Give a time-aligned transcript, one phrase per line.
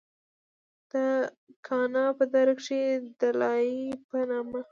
[0.91, 0.93] د
[1.67, 3.77] کاڼا پۀ دره کښې د “دلائي”
[4.07, 4.59] پۀ نامه